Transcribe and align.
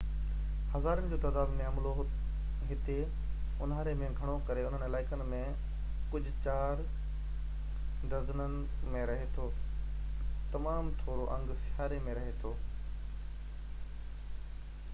هزارن 0.75 1.07
جو 1.09 1.17
تعداد 1.23 1.51
۾ 1.57 1.65
عملو 1.71 1.89
هتي 2.69 2.93
انهاري 3.65 3.91
۾ 3.99 4.07
گهڻو 4.19 4.37
ڪري 4.47 4.63
انهن 4.69 4.85
علائقن 4.85 5.21
۾ 5.33 5.41
ڪجهه 6.13 6.39
چار 6.47 6.81
ڊزنن 8.15 8.55
۾ 8.95 9.03
رهي 9.11 9.27
ٿو 9.37 9.47
تمام 10.55 10.89
ٿورو 11.03 11.27
انگ 11.37 11.53
سياري 11.67 12.01
۾ 12.09 12.17
رهي 12.21 12.33
ٿو 12.41 12.55